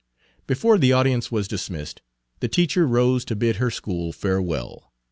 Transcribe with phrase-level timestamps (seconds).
[0.47, 2.01] Page 165 Before the audience was dismissed,
[2.39, 4.91] the teacher rose to bid her school farewell.